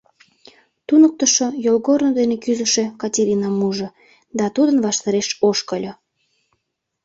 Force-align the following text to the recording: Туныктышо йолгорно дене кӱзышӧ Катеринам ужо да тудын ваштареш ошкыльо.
Туныктышо 0.87 1.47
йолгорно 1.65 2.11
дене 2.19 2.35
кӱзышӧ 2.43 2.85
Катеринам 3.01 3.55
ужо 3.67 3.87
да 4.37 4.45
тудын 4.55 4.77
ваштареш 4.85 5.27
ошкыльо. 5.49 5.93